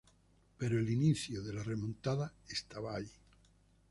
[0.57, 3.05] Pero el inicio de la remontada estaba ahí.